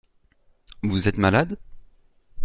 Vous 0.81 1.07
êtes 1.07 1.19
malade? 1.19 1.59